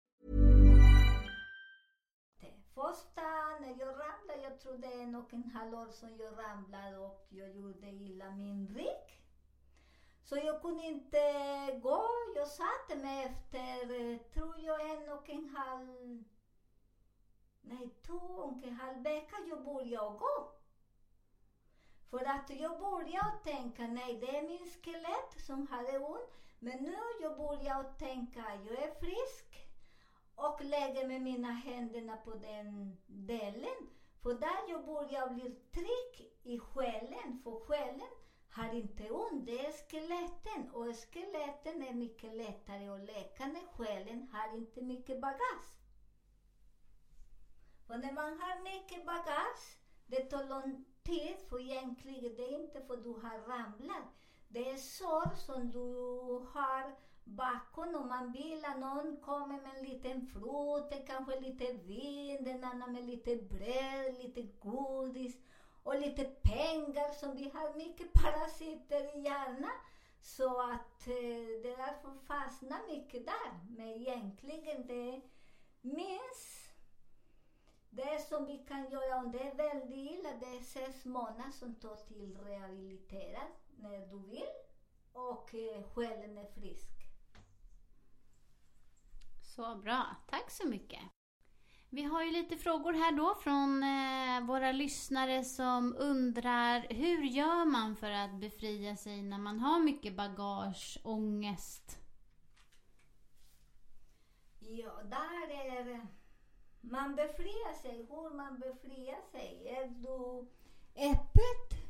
Och 5.21 5.33
en 5.33 5.51
halv 5.53 5.73
år 5.73 5.89
som 5.91 6.17
jag 6.17 6.37
ramlade 6.37 6.97
och 6.97 7.27
jag 7.29 7.55
gjorde 7.55 7.89
illa 7.89 8.31
min 8.31 8.67
rygg. 8.67 9.21
Så 10.23 10.35
jag 10.37 10.61
kunde 10.61 10.83
inte 10.83 11.19
gå. 11.83 12.05
Jag 12.35 12.47
satte 12.47 12.95
mig 12.95 13.23
efter, 13.25 14.01
eh, 14.01 14.17
tror 14.33 14.59
jag, 14.59 14.91
en 14.91 15.09
och 15.09 15.29
en 15.29 15.49
halv... 15.49 16.23
Nej, 17.61 17.89
två 18.05 18.15
och 18.17 18.63
en 18.63 18.73
halv 18.73 19.03
vecka 19.03 19.35
jag 19.49 19.63
började 19.63 20.17
gå. 20.17 20.51
För 22.09 22.25
att 22.25 22.49
jag 22.49 22.79
började 22.79 23.37
tänka, 23.43 23.87
nej 23.87 24.17
det 24.21 24.37
är 24.37 24.41
min 24.41 24.67
skelett 24.69 25.45
som 25.45 25.67
hade 25.67 25.97
ont. 25.97 26.33
Men 26.59 26.83
nu 26.83 26.97
jag 27.21 27.37
börjar 27.37 27.83
tänka, 27.83 28.55
jag 28.65 28.83
är 28.83 28.99
frisk 28.99 29.67
och 30.35 30.61
lägger 30.61 31.07
med 31.07 31.21
mina 31.21 31.51
händer 31.51 32.15
på 32.15 32.33
den 32.33 32.97
delen. 33.05 34.00
För 34.23 34.33
där 34.33 34.69
jag 34.69 34.85
börjar 34.85 35.27
bli 35.27 35.49
trygg 35.49 36.29
i 36.43 36.59
själen, 36.59 37.35
för 37.43 37.55
själen 37.67 38.11
har 38.49 38.73
inte 38.73 39.11
ont, 39.11 39.45
det 39.45 39.65
är 39.65 39.71
skeletten. 39.71 40.69
Och 40.71 40.95
skeletten 40.95 41.81
är 41.81 41.93
mycket 41.93 42.31
lättare 42.31 42.87
att 42.87 43.01
läka 43.01 43.45
när 43.45 43.65
själen 43.77 44.29
har 44.31 44.57
inte 44.57 44.81
mycket 44.81 45.21
bagage. 45.21 45.69
För 47.87 47.97
när 47.97 48.11
man 48.11 48.39
har 48.39 48.63
mycket 48.63 49.05
bagage, 49.05 49.77
det 50.05 50.21
tar 50.21 50.43
lång 50.43 50.77
tid, 51.03 51.37
för 51.49 51.59
egentligen 51.59 52.35
det 52.35 52.43
är 52.43 52.59
inte 52.59 52.81
för 52.81 52.95
du 52.95 53.09
har 53.09 53.37
ramlat. 53.37 54.05
Det 54.47 54.69
är 54.69 54.77
sår 54.77 55.35
som 55.35 55.71
du 55.71 55.87
har 56.53 56.91
bakom 57.23 57.95
om 57.95 58.07
man 58.07 58.31
vill 58.31 58.65
att 58.65 58.79
någon 58.79 59.21
kommer 59.21 59.61
med 59.61 59.75
en 59.75 59.85
liten 59.85 60.27
frukt, 60.27 61.07
kanske 61.07 61.39
lite 61.39 61.73
vin, 61.73 62.43
den 62.43 62.63
annan 62.63 62.91
med 62.91 63.03
lite 63.03 63.35
bröd, 63.35 64.17
lite 64.17 64.41
godis 64.41 65.35
och 65.83 65.99
lite 65.99 66.23
pengar 66.23 67.11
som 67.11 67.35
vi 67.35 67.49
har 67.49 67.73
mycket 67.73 68.13
parasiter 68.13 69.17
i 69.17 69.21
hjärnan. 69.21 69.77
Så 70.21 70.61
att 70.61 71.07
eh, 71.07 71.61
det 71.63 71.75
därför 71.77 72.25
fastnar 72.27 72.87
mycket 72.87 73.25
där. 73.25 73.59
Men 73.69 73.87
egentligen 73.87 74.87
det 74.87 75.21
minst 75.81 76.71
det 77.89 78.21
som 78.29 78.45
vi 78.45 78.57
kan 78.57 78.89
göra 78.89 79.17
om 79.17 79.31
det 79.31 79.39
är 79.39 79.55
väldigt 79.55 79.97
illa, 79.97 80.29
det 80.39 80.57
är 80.57 80.61
sex 80.61 81.05
månader 81.05 81.51
som 81.51 81.75
tar 81.75 81.95
till 81.95 82.37
rehabilitera 82.37 83.41
när 83.77 83.97
du 83.97 84.19
vill 84.19 84.43
och 85.13 85.55
eh, 85.55 85.83
själen 85.83 86.37
är 86.37 86.45
frisk. 86.45 87.00
Så 89.55 89.75
bra. 89.75 90.05
Tack 90.29 90.51
så 90.51 90.67
mycket. 90.67 90.99
Vi 91.89 92.03
har 92.03 92.23
ju 92.23 92.31
lite 92.31 92.57
frågor 92.57 92.93
här 92.93 93.11
då 93.11 93.35
från 93.35 93.83
eh, 93.83 94.47
våra 94.47 94.71
lyssnare 94.71 95.43
som 95.43 95.95
undrar 95.99 96.87
hur 96.89 97.23
gör 97.23 97.65
man 97.65 97.95
för 97.95 98.11
att 98.11 98.33
befria 98.33 98.95
sig 98.95 99.21
när 99.21 99.37
man 99.37 99.59
har 99.59 99.79
mycket 99.79 100.15
bagage, 100.15 100.99
ångest? 101.03 101.99
Ja, 104.59 105.03
där 105.03 105.49
är 105.49 106.07
man 106.81 107.15
befriar 107.15 107.81
sig. 107.81 108.05
Hur 108.09 108.35
man 108.35 108.59
befriar 108.59 109.21
sig? 109.31 109.67
Är 109.67 109.87
du 109.87 110.47
öppet 110.95 111.83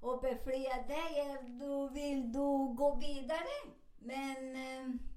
och 0.00 0.20
befriar 0.20 0.88
dig? 0.88 1.20
Är 1.20 1.42
du, 1.42 1.94
vill 1.94 2.32
du 2.32 2.74
gå 2.74 2.94
vidare? 3.00 3.74
Men 3.98 4.56
eh, 4.56 5.15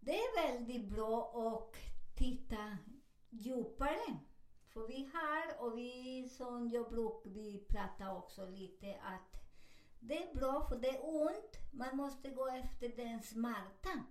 det 0.00 0.18
är 0.18 0.52
väldigt 0.52 0.88
bra 0.88 1.32
att 1.34 1.76
titta 2.16 2.76
djupare. 3.30 4.18
För 4.68 4.86
vi 4.86 5.10
har, 5.12 5.66
och 5.66 5.78
vi 5.78 6.28
som 6.28 6.70
jag 6.70 6.90
brukar, 6.90 7.30
vi 7.30 7.66
pratar 7.68 8.16
också 8.16 8.46
lite 8.46 8.96
att 9.02 9.38
det 10.00 10.22
är 10.22 10.34
bra 10.34 10.66
för 10.68 10.76
det 10.76 10.88
är 10.88 11.00
ont, 11.02 11.72
man 11.72 11.96
måste 11.96 12.30
gå 12.30 12.48
efter 12.48 12.88
den 12.88 13.22
smärta. 13.22 14.04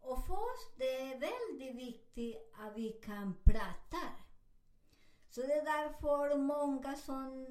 Och 0.00 0.26
för 0.26 0.34
oss, 0.34 0.74
det 0.76 1.00
är 1.00 1.20
väldigt 1.20 1.76
viktigt 1.76 2.52
att 2.52 2.76
vi 2.76 2.88
kan 2.88 3.34
prata. 3.44 4.02
Så 5.28 5.40
det 5.40 5.52
är 5.52 5.64
därför 5.64 6.36
många 6.36 6.96
som 6.96 7.46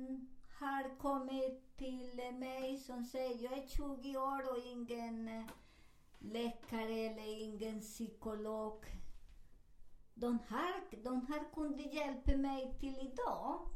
har 0.59 0.99
kommit 0.99 1.77
till 1.77 2.33
mig 2.33 2.77
som 2.77 3.05
säger 3.05 3.43
jag 3.43 3.57
är 3.57 3.67
20 3.67 4.17
år 4.17 4.51
och 4.51 4.57
ingen 4.57 5.27
eh, 5.27 5.45
läkare 6.21 6.93
eller 6.93 7.41
ingen 7.41 7.81
psykolog. 7.81 8.85
De 10.13 10.39
här 10.49 11.03
de 11.03 11.25
här 11.25 11.53
kunde 11.53 11.83
hjälpa 11.83 12.37
mig 12.37 12.77
till 12.79 12.95
idag. 12.99 13.67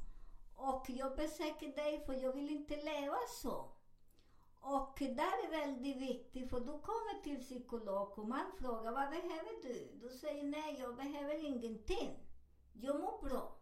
Och 0.55 0.85
jag 0.89 1.15
besöker 1.15 1.75
dig 1.75 2.05
för 2.05 2.13
jag 2.13 2.33
vill 2.33 2.49
inte 2.49 2.75
leva 2.75 3.17
så. 3.41 3.71
Och 4.59 4.95
det 4.99 5.05
är 5.05 5.51
väldigt 5.51 5.97
viktigt, 5.97 6.49
för 6.49 6.59
du 6.59 6.65
kommer 6.65 7.23
till 7.23 7.39
psykolog 7.39 8.19
och 8.19 8.27
man 8.27 8.51
frågar 8.59 8.91
vad 8.91 9.09
behöver 9.09 9.63
du? 9.63 9.99
Du 10.01 10.09
säger 10.09 10.43
nej, 10.43 10.77
jag 10.79 10.95
behöver 10.95 11.45
ingenting. 11.45 12.19
Jag 12.73 12.99
mår 12.99 13.29
bra. 13.29 13.55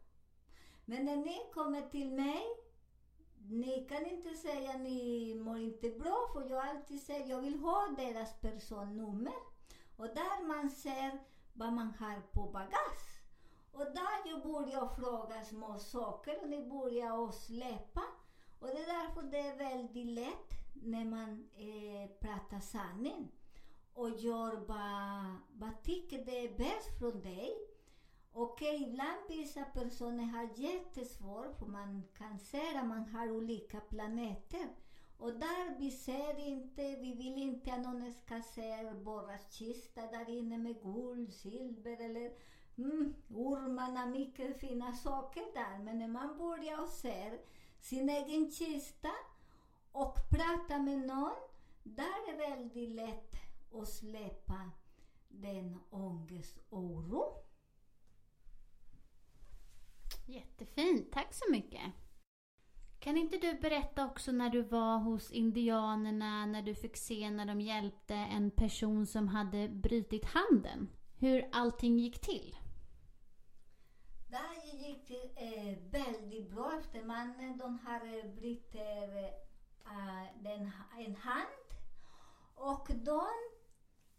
Men 0.86 1.06
när 1.06 1.16
ni 1.16 1.52
kommer 1.54 1.82
till 1.82 2.12
mig, 2.12 2.44
ni 3.50 3.86
kan 3.90 4.06
inte 4.06 4.30
säga 4.36 4.78
ni 4.78 5.36
mår 5.36 5.58
inte 5.58 5.90
bra, 5.90 6.30
för 6.34 6.50
jag 6.50 6.68
alltid 6.68 7.02
säger 7.02 7.30
jag 7.30 7.42
vill 7.42 7.60
ha 7.60 7.88
deras 7.98 8.42
personnummer. 8.42 9.34
Och 9.98 10.08
där 10.08 10.48
man 10.48 10.70
ser 10.70 11.20
vad 11.54 11.74
man 11.74 11.94
har 12.00 12.22
på 12.22 12.44
bagage. 12.44 13.24
Och 13.72 13.86
där 13.86 14.30
jag 14.30 14.44
börjar 14.44 14.88
fråga 14.88 15.44
små 15.44 15.78
saker 15.78 16.42
och 16.42 16.50
ni 16.50 16.70
börjar 16.70 17.28
att 17.28 17.36
släppa. 17.36 18.04
Och 18.60 18.68
det 18.68 18.78
är 18.78 19.04
därför 19.04 19.22
det 19.22 19.40
är 19.40 19.58
väldigt 19.58 20.06
lätt 20.06 20.54
när 20.74 21.06
man 21.06 21.50
eh, 21.54 22.10
pratar 22.20 22.60
sanning 22.60 23.32
och 23.94 24.10
gör 24.10 24.56
vad, 24.56 25.36
vad 25.54 25.84
tycker 25.84 26.26
det 26.26 26.46
är 26.46 26.58
bäst 26.58 27.00
från 27.00 27.22
dig. 27.22 27.73
Och 28.34 28.62
ibland 28.62 29.20
vissa 29.28 29.64
personer 29.64 30.24
har 30.24 30.50
jättesvårt 30.56 31.56
för 31.60 31.66
man 31.66 32.04
kan 32.18 32.40
se 32.40 32.78
att 32.78 32.88
man 32.88 33.06
har 33.06 33.32
olika 33.32 33.80
planeter. 33.80 34.68
Och 35.18 35.34
där 35.34 35.80
vi 35.80 35.92
ser 35.92 36.40
inte, 36.48 36.82
vi 36.82 37.14
vill 37.14 37.38
inte 37.38 37.74
att 37.74 37.84
någon 37.84 38.14
ska 38.14 38.42
se 38.42 38.94
våra 38.94 39.38
kista 39.38 40.02
där 40.02 40.30
inne 40.30 40.58
med 40.58 40.82
guld, 40.82 41.34
silver 41.34 42.02
eller 42.02 42.34
mm, 42.78 43.14
ormarna, 43.30 44.06
mycket 44.06 44.60
fina 44.60 44.94
saker 44.94 45.44
där. 45.54 45.84
Men 45.84 46.00
när 46.00 46.08
man 46.08 46.38
börjar 46.38 46.82
och 46.82 46.90
ser 46.90 47.40
sin 47.80 48.10
egen 48.10 48.52
kista 48.52 49.12
och 49.92 50.16
pratar 50.30 50.80
med 50.80 51.08
någon, 51.08 51.32
där 51.84 52.04
är 52.04 52.32
det 52.32 52.50
väldigt 52.50 52.90
lätt 52.90 53.36
att 53.74 53.88
släppa 53.88 54.72
den 55.28 55.80
ångest 55.90 56.60
och 56.70 56.80
oro. 56.80 57.44
Jättefint, 60.26 61.12
tack 61.12 61.34
så 61.34 61.52
mycket. 61.52 61.94
Kan 63.00 63.18
inte 63.18 63.38
du 63.38 63.54
berätta 63.54 64.06
också 64.06 64.32
när 64.32 64.50
du 64.50 64.62
var 64.62 64.98
hos 64.98 65.32
indianerna, 65.32 66.46
när 66.46 66.62
du 66.62 66.76
fick 66.76 66.98
se 66.98 67.30
när 67.30 67.46
de 67.46 67.62
hjälpte 67.62 68.16
en 68.16 68.52
person 68.52 69.08
som 69.08 69.28
hade 69.28 69.70
brutit 69.70 70.26
handen? 70.26 70.90
Hur 71.20 71.50
allting 71.52 72.00
gick 72.00 72.22
till? 72.22 72.56
Det 74.30 74.78
gick 74.78 75.12
eh, 75.36 75.78
väldigt 75.92 76.50
bra 76.50 76.80
efter 76.80 77.04
mannen. 77.04 77.58
De 77.58 77.80
hade 77.80 78.24
brutit 78.36 78.76
eh, 78.76 79.26
eh 79.26 80.44
den, 80.44 80.72
en 80.98 81.16
hand 81.16 81.64
och 82.56 82.88
de 82.90 83.28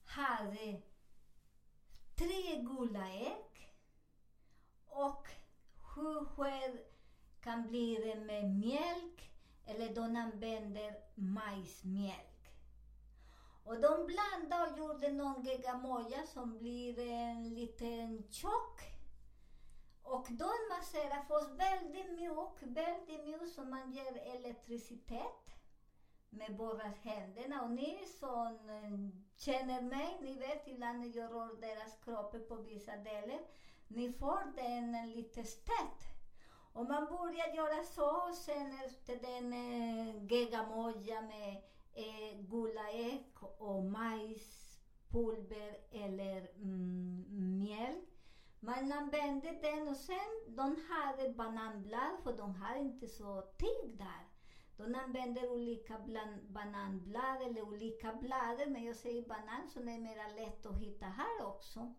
hade 0.04 0.82
tre 2.16 2.62
gula 2.62 3.08
ägg 3.08 3.74
och 4.86 5.28
sju 5.94 6.24
skär 6.24 6.80
kan 7.40 7.68
bli 7.68 7.96
det 7.96 8.20
med 8.20 8.50
mjölk 8.50 9.30
eller 9.66 9.94
de 9.94 10.16
använder 10.16 10.94
majsmjölk. 11.14 12.34
Och 13.64 13.80
de 13.80 14.06
blandade 14.06 14.72
och 14.72 14.78
gjorde 14.78 15.12
någon 15.12 15.42
geggamoja 15.42 16.26
som 16.26 16.58
blir 16.58 16.98
en 16.98 17.54
liten 17.54 18.22
tjock. 18.30 18.80
Och 20.02 20.26
de 20.30 20.50
masserar 20.70 21.22
först 21.28 21.50
väldigt 21.50 22.10
mjuk, 22.18 22.58
väldigt 22.60 23.24
mjuk 23.24 23.52
så 23.54 23.64
man 23.64 23.92
ger 23.92 24.36
elektricitet 24.36 25.44
med 26.30 26.56
båda 26.56 26.84
händerna. 27.02 27.62
Och 27.62 27.70
ni 27.70 27.98
som 28.20 28.46
eh, 28.68 29.22
känner 29.36 29.80
mig, 29.80 30.18
ni 30.20 30.38
vet 30.38 30.68
ibland 30.68 31.00
när 31.00 31.16
jag 31.16 31.32
rör 31.32 31.60
deras 31.60 31.96
kroppar 32.04 32.38
på 32.38 32.56
vissa 32.56 32.96
delar, 32.96 33.40
ni 33.88 34.12
får 34.12 34.52
den 34.56 35.10
lite 35.10 35.44
stött. 35.44 36.14
Och 36.72 36.86
man 36.86 37.06
börjar 37.06 37.54
göra 37.54 37.82
så, 37.82 38.28
och 38.28 38.34
sen 38.34 38.72
efter 38.86 39.16
den 39.16 39.52
eh, 39.52 40.24
geggamoja 40.32 41.20
med 41.22 41.62
eh, 41.94 42.40
gula 42.40 42.90
ägg 42.90 43.34
och 43.58 43.84
majspulver 43.84 45.76
eller 45.90 46.50
mm, 46.56 47.58
mjölk. 47.58 48.08
Man 48.60 48.92
använder 48.92 49.62
den 49.62 49.88
och 49.88 49.96
sen 49.96 50.54
de 50.56 50.76
hade 50.88 51.28
bananblad, 51.30 52.18
för 52.22 52.36
de 52.36 52.54
hade 52.54 52.80
inte 52.80 53.08
så 53.08 53.42
tyg 53.58 53.98
där. 53.98 54.28
De 54.76 54.94
använder 54.94 55.52
olika 55.52 55.98
bland, 55.98 56.42
bananblad 56.52 57.42
eller 57.42 57.62
olika 57.62 58.12
blad, 58.12 58.68
men 58.68 58.84
jag 58.84 58.96
säger 58.96 59.22
banan 59.22 59.68
så 59.68 59.80
det 59.80 59.92
är 59.92 59.98
mer 59.98 60.34
lätt 60.36 60.66
att 60.66 60.78
hitta 60.78 61.06
här 61.06 61.46
också. 61.46 61.94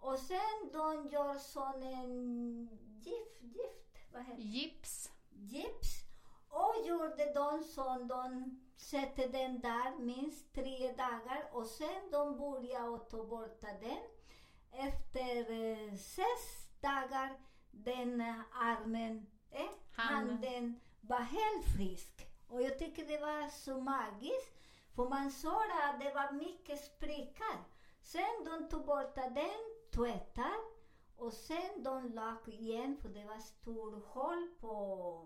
Och 0.00 0.18
sen 0.18 0.70
de 0.72 1.08
gör 1.08 1.38
sån 1.38 1.82
en 1.82 2.68
gift, 3.02 3.42
gift, 3.42 4.12
vad 4.12 4.24
heter 4.24 4.42
Gips. 4.42 5.10
Gips. 5.30 6.04
Och 6.48 6.86
gjorde 6.86 7.32
de 7.34 7.64
så 7.64 7.98
de 7.98 8.60
sätter 8.76 9.28
den 9.28 9.60
där 9.60 9.98
minst 9.98 10.54
tre 10.54 10.92
dagar 10.92 11.48
och 11.52 11.66
sen 11.66 12.10
de 12.10 12.36
börjar 12.38 12.94
att 12.94 13.10
ta 13.10 13.24
bort 13.24 13.60
den. 13.60 13.98
Efter 14.72 15.50
eh, 15.50 15.94
sex 15.94 16.68
dagar 16.80 17.38
den 17.70 18.20
eh, 18.20 18.40
armen, 18.52 19.26
eh, 19.50 19.60
Hand. 19.96 20.30
handen 20.30 20.80
var 21.00 21.20
helt 21.20 21.64
frisk. 21.76 22.26
Och 22.48 22.62
jag 22.62 22.78
tycker 22.78 23.06
det 23.06 23.18
var 23.18 23.48
så 23.48 23.80
magiskt. 23.80 24.56
För 24.94 25.08
man 25.08 25.30
såg 25.30 25.62
att 25.82 26.00
det 26.00 26.14
var 26.14 26.32
mycket 26.32 26.84
sprickor. 26.84 27.64
Sen 28.02 28.44
de 28.44 28.68
tog 28.68 28.84
bort 28.86 29.14
den, 29.14 29.60
tvättar 29.90 30.56
och 31.16 31.32
sen 31.32 31.82
de 31.82 32.12
lag 32.12 32.48
igen 32.48 32.96
för 33.02 33.08
det 33.08 33.24
var 33.24 33.38
stor 33.38 34.02
hål 34.06 34.48
på, 34.60 34.74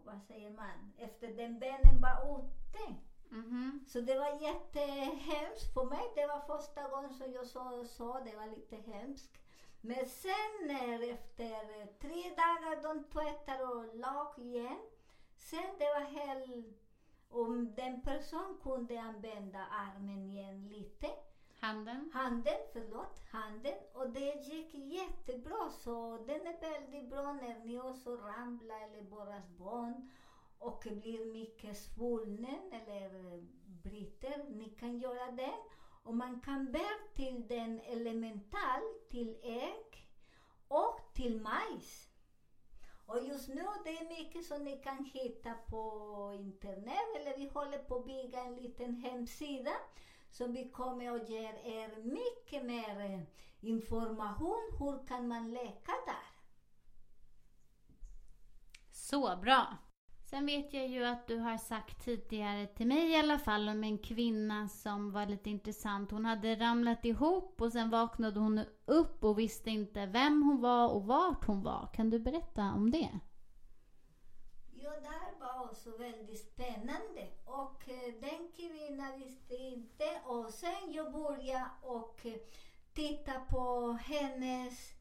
vad 0.04 0.22
säger 0.22 0.50
man, 0.50 0.92
efter 0.98 1.28
den 1.28 1.58
benen 1.58 2.00
var 2.00 2.38
ute. 2.38 2.94
Mhm. 3.28 3.84
Så 3.88 4.00
det 4.00 4.18
var 4.18 4.40
jättehemskt 4.40 5.74
för 5.74 5.84
mig. 5.84 6.02
Det 6.14 6.26
var 6.26 6.40
första 6.40 6.88
gången 6.88 7.14
som 7.14 7.32
jag 7.32 7.46
såg 7.46 7.86
så, 7.86 8.20
det 8.20 8.36
var 8.36 8.46
lite 8.46 8.76
hemskt. 8.76 9.38
Men 9.80 10.06
sen 10.06 10.66
när 10.66 11.10
efter 11.10 11.86
tre 11.86 12.30
dagar 12.30 12.82
de 12.82 13.04
tvättar 13.04 13.76
och 13.76 13.94
lag 13.94 14.38
igen, 14.38 14.78
sen 15.36 15.78
det 15.78 15.84
var 15.84 16.04
helt, 16.04 16.76
om 17.28 17.74
den 17.74 18.02
person 18.02 18.60
kunde 18.62 19.00
använda 19.00 19.66
armen 19.66 20.26
igen 20.26 20.68
lite, 20.68 21.06
Handen. 21.64 22.10
handen, 22.14 22.60
förlåt, 22.72 23.20
handen, 23.32 23.74
och 23.94 24.10
det 24.10 24.34
gick 24.34 24.74
jättebra. 24.74 25.70
Så 25.70 26.18
den 26.26 26.46
är 26.46 26.60
väldigt 26.60 27.10
bra 27.10 27.32
när 27.32 27.58
ni 27.58 27.80
också 27.80 28.16
ramlar 28.16 28.80
eller 28.88 29.02
borras 29.02 29.48
barn 29.58 30.10
och 30.58 30.82
blir 30.84 31.32
mycket 31.32 31.78
svullnen 31.78 32.72
eller 32.72 33.38
bryter. 33.82 34.44
Ni 34.50 34.68
kan 34.68 34.98
göra 34.98 35.30
det. 35.30 35.54
Och 36.02 36.14
man 36.14 36.40
kan 36.40 36.72
bära 36.72 37.14
till 37.14 37.48
den 37.48 37.80
elemental, 37.80 38.82
till 39.10 39.38
ägg 39.42 40.08
och 40.68 41.00
till 41.14 41.40
majs. 41.40 42.10
Och 43.06 43.20
just 43.20 43.48
nu 43.48 43.64
det 43.84 43.98
är 43.98 44.08
mycket 44.08 44.44
som 44.44 44.64
ni 44.64 44.76
kan 44.76 45.04
hitta 45.04 45.54
på 45.54 45.82
internet 46.38 47.16
eller 47.16 47.36
vi 47.36 47.48
håller 47.48 47.78
på 47.78 47.96
att 47.96 48.06
bygga 48.06 48.40
en 48.40 48.54
liten 48.54 48.94
hemsida 48.94 49.72
som 50.34 50.52
vi 50.52 50.68
kommer 50.70 51.16
att 51.16 51.28
ge 51.30 51.44
er 51.64 52.02
mycket 52.02 52.64
mer 52.66 53.26
information. 53.60 54.76
Hur 54.78 55.06
kan 55.06 55.28
man 55.28 55.50
läka 55.50 55.92
där? 56.06 56.34
Så 58.90 59.36
bra. 59.36 59.76
Sen 60.30 60.46
vet 60.46 60.74
jag 60.74 60.88
ju 60.88 61.04
att 61.04 61.26
du 61.26 61.38
har 61.38 61.58
sagt 61.58 62.04
tidigare 62.04 62.66
till 62.66 62.86
mig 62.86 63.10
i 63.10 63.16
alla 63.16 63.38
fall 63.38 63.68
om 63.68 63.84
en 63.84 63.98
kvinna 63.98 64.68
som 64.68 65.12
var 65.12 65.26
lite 65.26 65.50
intressant. 65.50 66.10
Hon 66.10 66.24
hade 66.24 66.54
ramlat 66.54 67.04
ihop 67.04 67.60
och 67.60 67.72
sen 67.72 67.90
vaknade 67.90 68.40
hon 68.40 68.60
upp 68.84 69.24
och 69.24 69.38
visste 69.38 69.70
inte 69.70 70.06
vem 70.06 70.42
hon 70.42 70.60
var 70.60 70.88
och 70.88 71.06
vart 71.06 71.44
hon 71.44 71.62
var. 71.62 71.90
Kan 71.94 72.10
du 72.10 72.18
berätta 72.18 72.72
om 72.72 72.90
det? 72.90 73.20
Ja, 74.84 74.90
det 75.00 75.08
här 75.08 75.34
var 75.40 75.64
också 75.64 75.90
väldigt 75.90 76.40
spännande. 76.40 77.28
Och 77.44 77.88
eh, 77.88 78.14
den 78.20 78.52
kvinnan 78.56 79.18
visste 79.18 79.54
inte. 79.54 80.20
Och 80.24 80.50
sen 80.50 80.92
jag 80.92 81.12
började 81.12 81.70
och 81.82 82.26
eh, 82.26 82.40
titta 82.94 83.32
på 83.50 83.92
hennes 83.92 84.92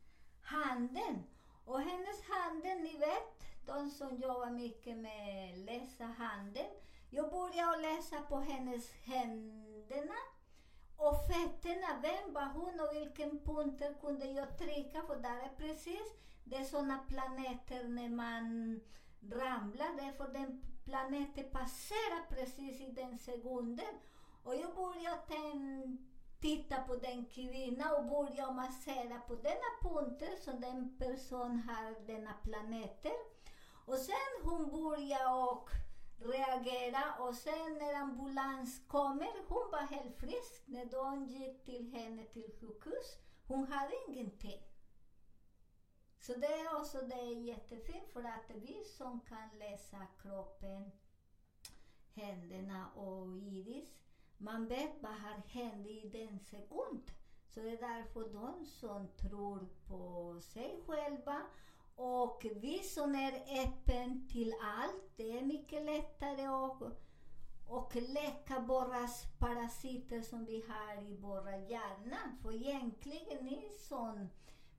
handen. 0.42 1.24
Och 1.66 1.80
hennes 1.82 2.22
handen, 2.30 2.84
ni 2.84 2.98
vet, 2.98 3.66
de 3.66 3.90
som 3.90 4.18
jobbar 4.18 4.50
mycket 4.50 4.98
med 4.98 5.58
läsa 5.58 6.06
handen. 6.06 6.72
Jag 7.10 7.32
började 7.32 7.82
läsa 7.82 8.22
på 8.22 8.36
hennes 8.40 8.92
händerna 8.92 10.20
och 10.98 11.28
fötterna. 11.28 12.02
Vem 12.02 12.34
var 12.34 12.50
hon 12.54 12.80
och 12.80 12.96
vilken 12.96 13.40
punkter 13.40 13.94
kunde 14.02 14.26
jag 14.26 14.58
trycka? 14.58 15.02
För 15.02 15.16
där 15.16 15.40
är 15.40 15.56
precis, 15.58 16.14
det 16.44 16.56
är 16.56 16.64
sådana 16.64 16.98
planeter 16.98 17.84
när 17.84 18.10
man 18.10 18.80
ramlade, 19.32 20.14
för 20.18 20.28
den 20.28 20.62
planeten 20.86 21.46
passerade 21.52 22.26
precis 22.30 22.82
i 22.82 22.92
den 22.92 23.20
sekunden. 23.20 24.00
Och 24.44 24.56
jag 24.56 24.76
började 24.76 25.98
titta 26.40 26.82
på 26.82 26.96
den 26.96 27.26
kvinnan 27.26 27.96
och 27.96 28.06
började 28.06 28.54
massera 28.54 29.20
på 29.20 29.36
denna 29.36 29.72
punkter 29.82 30.36
som 30.36 30.62
den 30.62 30.98
person 30.98 31.60
har 31.60 32.08
denna 32.08 32.34
planeter. 32.34 33.14
Och 33.86 33.98
sen 33.98 34.32
hon 34.44 34.72
började 34.72 35.34
och 35.34 35.70
reagera 36.18 37.16
och 37.20 37.36
sen 37.36 37.78
när 37.80 37.94
ambulans 37.94 38.82
kommer, 38.88 39.32
hon 39.48 39.72
var 39.72 39.96
helt 39.96 40.18
frisk. 40.18 40.64
När 40.66 40.86
de 40.86 41.26
gick 41.26 41.66
till 41.66 41.94
henne 41.94 42.24
till 42.24 42.52
sjukhus, 42.60 43.18
hon 43.48 43.68
hade 43.68 43.94
ingenting. 44.08 44.62
Så 46.26 46.34
det 46.34 46.48
är 46.48 46.80
också 46.80 46.98
det 46.98 47.20
är 47.20 47.40
jättefint 47.40 48.10
för 48.14 48.24
att 48.24 48.50
vi 48.56 48.84
som 48.98 49.20
kan 49.20 49.50
läsa 49.60 50.08
kroppen, 50.22 50.92
händerna 52.14 52.88
och 52.96 53.28
iris, 53.28 53.98
man 54.38 54.68
vet 54.68 54.92
vad 55.02 55.12
har 55.12 55.42
hänt 55.48 55.88
i 55.88 56.10
den 56.10 56.40
sekund. 56.40 57.12
Så 57.50 57.60
det 57.60 57.70
är 57.70 57.78
därför 57.78 58.34
de 58.34 58.66
som 58.66 59.08
tror 59.08 59.68
på 59.88 60.40
sig 60.42 60.82
själva 60.88 61.42
och 61.96 62.46
vi 62.56 62.80
som 62.80 63.16
är 63.16 63.64
öppen 63.66 64.28
till 64.28 64.54
allt, 64.62 65.12
det 65.16 65.38
är 65.38 65.42
mycket 65.42 65.86
lättare 65.86 66.46
att 66.46 66.82
och 67.68 67.96
läka 67.96 68.60
våra 68.60 69.08
parasiter 69.40 70.22
som 70.22 70.46
vi 70.46 70.64
har 70.68 71.04
i 71.04 71.16
våra 71.16 71.58
hjärna. 71.58 72.38
För 72.42 72.56
egentligen, 72.56 73.46
ni 73.46 73.70
som, 73.80 74.30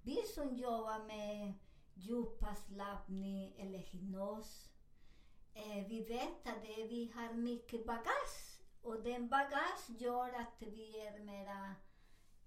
vi 0.05 0.23
som 0.35 0.57
jobbar 0.57 1.05
med 1.07 1.53
djupavslappning 1.95 3.55
eller 3.59 3.79
hypnos, 3.79 4.69
eh, 5.55 5.87
vi 5.89 6.05
vet 6.05 6.47
att 6.47 6.63
det, 6.63 6.87
vi 6.87 7.13
har 7.15 7.35
mycket 7.35 7.87
bagage. 7.87 8.61
Och 8.83 9.03
den 9.03 9.29
bagage 9.29 9.91
gör 9.99 10.29
att 10.29 10.57
vi 10.59 11.01
är 11.01 11.19
mera 11.19 11.75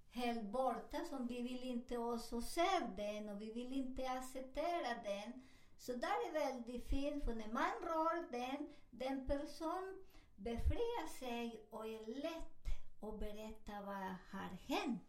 helt 0.09 0.43
borta, 0.43 1.05
som 1.09 1.27
vi 1.27 1.41
vill 1.41 1.63
inte 1.63 1.97
också 1.97 2.41
se 2.41 2.79
den 2.97 3.29
och 3.29 3.41
vi 3.41 3.53
vill 3.53 3.73
inte 3.73 4.09
acceptera 4.09 5.03
den. 5.03 5.47
Så 5.77 5.93
där 5.93 6.27
är 6.27 6.33
väldigt 6.33 6.89
fint, 6.89 7.25
för 7.25 7.35
när 7.35 7.53
man 7.53 7.71
rör 7.81 8.31
den, 8.31 8.69
den 8.89 9.27
person 9.27 10.03
befriar 10.35 11.07
sig 11.19 11.67
och 11.69 11.87
är 11.87 12.21
lätt 12.21 12.57
att 13.01 13.19
berätta 13.19 13.81
vad 13.85 13.95
har 14.31 14.57
hänt. 14.67 15.06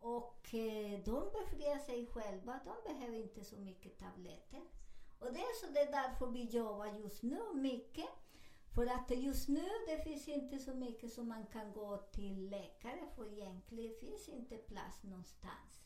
Och 0.00 0.54
eh, 0.54 1.00
de 1.04 1.30
befriar 1.32 1.78
sig 1.78 2.06
själva, 2.06 2.60
de 2.64 2.92
behöver 2.92 3.16
inte 3.16 3.44
så 3.44 3.56
mycket 3.56 3.98
tabletter. 3.98 4.62
Och 5.18 5.32
det 5.32 5.40
är 5.40 5.60
så 5.60 5.72
det 5.72 5.80
är 5.80 5.92
därför 5.92 6.26
vi 6.26 6.44
jobbar 6.44 6.86
just 6.86 7.22
nu 7.22 7.40
mycket. 7.54 8.08
För 8.74 8.86
att 8.86 9.10
just 9.10 9.48
nu 9.48 9.68
det 9.86 10.02
finns 10.04 10.28
inte 10.28 10.58
så 10.58 10.74
mycket 10.74 11.12
som 11.12 11.28
man 11.28 11.46
kan 11.46 11.72
gå 11.72 11.96
till 11.96 12.50
läkare 12.50 13.08
för 13.16 13.32
egentligen 13.32 13.94
finns 14.00 14.28
inte 14.28 14.56
plats 14.56 15.02
någonstans. 15.02 15.84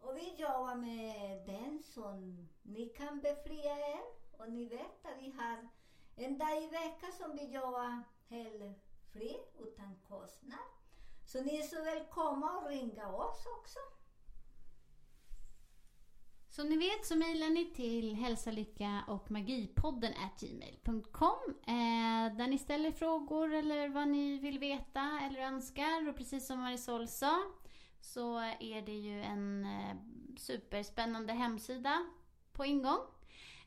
Och 0.00 0.16
vi 0.16 0.34
jobbar 0.34 0.74
med 0.74 1.46
den 1.46 1.82
som 1.82 2.48
ni 2.62 2.88
kan 2.88 3.20
befria 3.20 3.78
er. 3.78 4.02
Och 4.38 4.52
ni 4.52 4.64
vet 4.64 5.06
att 5.06 5.22
vi 5.22 5.30
har 5.30 5.68
en 6.16 6.38
dag 6.38 6.62
i 6.62 6.66
veckan 6.66 7.12
som 7.12 7.36
vi 7.36 7.44
jobbar 7.44 8.02
helt 8.28 8.78
fri, 9.12 9.36
utan 9.58 9.96
kostnad. 10.08 10.77
Så 11.28 11.42
ni 11.42 11.56
är 11.56 11.62
så 11.62 11.82
välkomna 11.82 12.46
att 12.46 12.70
ringa 12.70 13.08
oss 13.08 13.46
också. 13.58 13.78
Som 16.48 16.68
ni 16.68 16.76
vet 16.76 17.06
så 17.06 17.16
mejlar 17.16 17.50
ni 17.50 17.64
till 17.74 18.14
hälsalycka 18.14 19.04
och 19.08 19.30
magipodden 19.30 20.12
gmail.com 20.40 21.54
eh, 21.66 22.36
där 22.36 22.46
ni 22.46 22.58
ställer 22.58 22.92
frågor 22.92 23.54
eller 23.54 23.88
vad 23.88 24.08
ni 24.08 24.38
vill 24.38 24.58
veta 24.58 25.20
eller 25.22 25.40
önskar. 25.40 26.08
Och 26.08 26.16
precis 26.16 26.46
som 26.46 26.58
Marisol 26.58 27.08
sa 27.08 27.42
så 28.00 28.38
är 28.60 28.82
det 28.82 28.98
ju 28.98 29.22
en 29.22 29.64
eh, 29.64 29.96
superspännande 30.36 31.32
hemsida 31.32 32.06
på 32.52 32.64
ingång. 32.64 33.00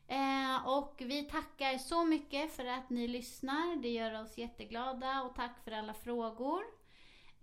Eh, 0.06 0.68
och 0.68 0.94
vi 0.98 1.22
tackar 1.22 1.78
så 1.78 2.04
mycket 2.04 2.52
för 2.52 2.64
att 2.64 2.90
ni 2.90 3.08
lyssnar. 3.08 3.82
Det 3.82 3.88
gör 3.88 4.22
oss 4.22 4.38
jätteglada 4.38 5.22
och 5.22 5.34
tack 5.34 5.64
för 5.64 5.72
alla 5.72 5.94
frågor. 5.94 6.81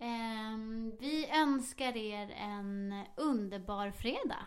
Ehm, 0.02 0.92
vi 1.00 1.28
önskar 1.42 1.96
er 1.96 2.28
en 2.30 2.94
underbar 3.16 3.90
fredag. 3.90 4.46